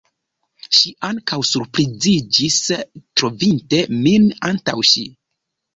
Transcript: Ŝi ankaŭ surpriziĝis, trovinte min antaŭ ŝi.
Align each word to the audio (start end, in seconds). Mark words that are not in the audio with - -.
Ŝi 0.77 0.93
ankaŭ 1.09 1.39
surpriziĝis, 1.51 2.59
trovinte 3.23 3.87
min 4.03 4.31
antaŭ 4.53 4.81
ŝi. 4.93 5.11